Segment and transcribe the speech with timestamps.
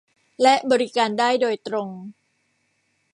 [0.41, 1.89] และบริการได้โดยตรง